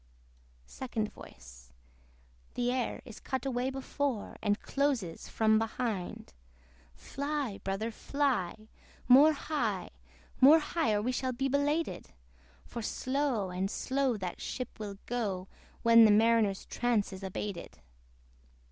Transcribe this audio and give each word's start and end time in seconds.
SECOND 0.65 1.13
VOICE. 1.13 1.71
The 2.55 2.71
air 2.71 3.03
is 3.05 3.19
cut 3.19 3.45
away 3.45 3.69
before, 3.69 4.35
And 4.41 4.59
closes 4.59 5.29
from 5.29 5.59
behind. 5.59 6.33
Fly, 6.95 7.59
brother, 7.63 7.91
fly! 7.91 8.67
more 9.07 9.33
high, 9.33 9.91
more 10.39 10.57
high 10.57 10.93
Or 10.95 11.03
we 11.03 11.11
shall 11.11 11.33
be 11.33 11.47
belated: 11.47 12.07
For 12.65 12.81
slow 12.81 13.51
and 13.51 13.69
slow 13.69 14.17
that 14.17 14.41
ship 14.41 14.79
will 14.79 14.97
go, 15.05 15.47
When 15.83 16.05
the 16.05 16.09
Mariner's 16.11 16.65
trance 16.65 17.13
is 17.13 17.21
abated. 17.21 17.77